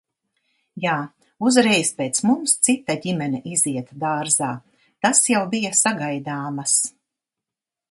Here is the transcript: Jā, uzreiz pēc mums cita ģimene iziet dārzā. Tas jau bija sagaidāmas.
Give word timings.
Jā, 0.85 0.93
uzreiz 1.49 1.91
pēc 1.99 2.21
mums 2.29 2.55
cita 2.69 2.95
ģimene 3.05 3.43
iziet 3.57 3.93
dārzā. 4.05 4.51
Tas 5.07 5.23
jau 5.35 5.45
bija 5.55 5.75
sagaidāmas. 5.85 6.77